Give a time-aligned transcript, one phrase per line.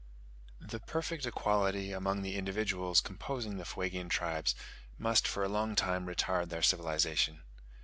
[0.59, 4.55] The perfect equality among the individuals composing the Fuegian tribes
[4.97, 7.43] must for a long time retard their civilization.